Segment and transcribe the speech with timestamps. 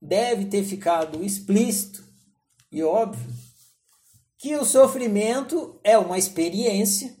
[0.00, 2.04] deve ter ficado explícito
[2.72, 3.28] e óbvio
[4.38, 7.14] que o sofrimento é uma experiência,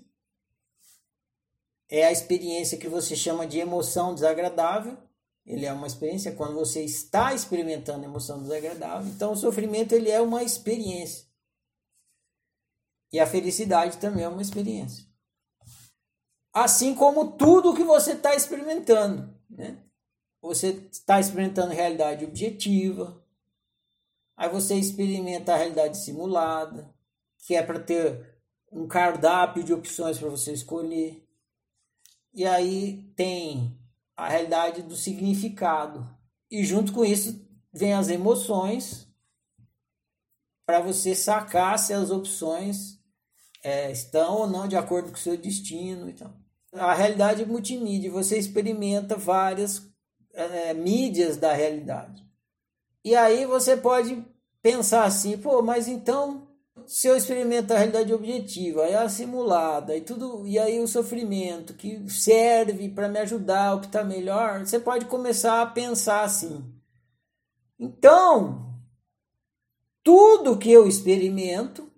[1.86, 4.96] é a experiência que você chama de emoção desagradável.
[5.44, 9.10] Ele é uma experiência quando você está experimentando emoção desagradável.
[9.10, 11.26] Então, o sofrimento ele é uma experiência.
[13.12, 15.04] E a felicidade também é uma experiência.
[16.52, 19.36] Assim como tudo que você está experimentando.
[19.50, 19.82] Né?
[20.50, 23.24] Você está experimentando realidade objetiva,
[24.36, 26.92] aí você experimenta a realidade simulada,
[27.38, 31.24] que é para ter um cardápio de opções para você escolher.
[32.34, 33.78] E aí tem
[34.16, 36.04] a realidade do significado.
[36.50, 39.06] E junto com isso vem as emoções
[40.66, 42.98] para você sacar se as opções
[43.62, 46.10] é, estão ou não de acordo com o seu destino.
[46.10, 46.34] Então.
[46.72, 49.89] A realidade multimídia, você experimenta várias
[50.32, 52.24] é, mídias da realidade.
[53.04, 54.24] E aí você pode
[54.62, 56.50] pensar assim, pô, mas então
[56.86, 61.74] se eu experimento a realidade objetiva, é a simulada e tudo, e aí o sofrimento
[61.74, 66.64] que serve para me ajudar o que está melhor, você pode começar a pensar assim.
[67.78, 68.74] Então,
[70.02, 71.90] tudo que eu experimento,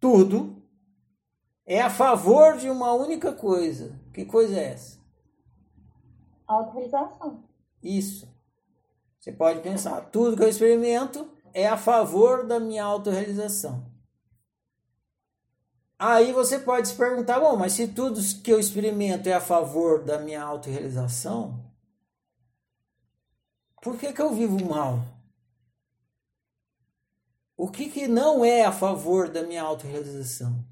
[0.00, 0.62] tudo,
[1.64, 3.98] é a favor de uma única coisa.
[4.12, 4.98] Que coisa é essa?
[6.46, 7.47] Autorização.
[7.82, 8.28] Isso.
[9.18, 13.86] Você pode pensar, tudo que eu experimento é a favor da minha autorrealização.
[15.98, 20.04] Aí você pode se perguntar, bom, mas se tudo que eu experimento é a favor
[20.04, 21.68] da minha autorrealização,
[23.82, 25.04] por que, que eu vivo mal?
[27.56, 30.64] O que, que não é a favor da minha autorrealização?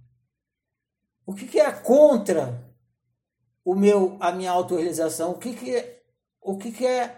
[1.26, 2.64] O que, que é contra
[3.64, 5.32] o meu, a minha autorrealização?
[5.32, 5.95] O que, que, é,
[6.47, 7.12] o que, que é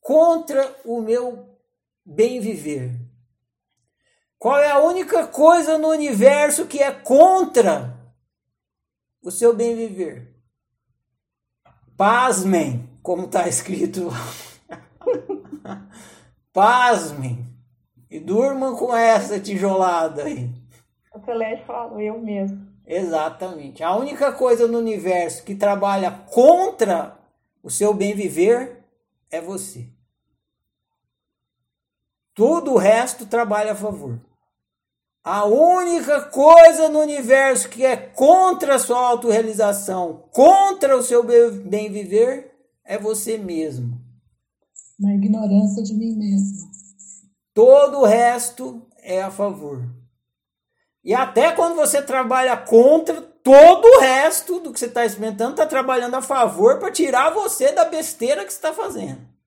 [0.00, 1.58] contra o meu
[2.06, 2.92] bem viver?
[4.38, 7.98] Qual é a única coisa no universo que é contra
[9.20, 10.32] o seu bem viver?
[11.96, 15.88] Pasmem, como está escrito lá.
[16.54, 17.44] Pasmem.
[18.08, 20.48] E durmam com essa tijolada aí.
[21.12, 22.64] O Celeste falou, eu mesmo.
[22.86, 23.82] Exatamente.
[23.82, 27.18] A única coisa no universo que trabalha contra
[27.60, 28.77] o seu bem viver
[29.30, 29.88] é você.
[32.34, 34.20] Tudo o resto trabalha a favor.
[35.24, 41.90] A única coisa no universo que é contra a sua autorrealização, contra o seu bem
[41.90, 42.52] viver,
[42.84, 44.00] é você mesmo.
[44.98, 46.70] Na ignorância de mim mesmo.
[47.52, 49.82] Todo o resto é a favor.
[51.04, 55.64] E até quando você trabalha contra, todo o resto do que você está experimentando está
[55.64, 59.37] trabalhando a favor para tirar você da besteira que você está fazendo.